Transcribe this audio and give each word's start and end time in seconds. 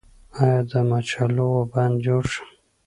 آیا 0.39 0.61
د 0.71 0.73
مچالغو 0.89 1.53
بند 1.71 1.95
جوړ 2.05 2.23
شو؟ 2.33 2.43